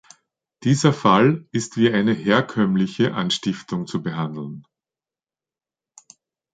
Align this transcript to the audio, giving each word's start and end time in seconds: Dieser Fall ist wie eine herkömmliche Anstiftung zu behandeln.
Dieser 0.63 0.93
Fall 0.93 1.47
ist 1.51 1.77
wie 1.77 1.91
eine 1.93 2.13
herkömmliche 2.13 3.13
Anstiftung 3.13 3.85
zu 3.85 4.01
behandeln. 4.01 4.65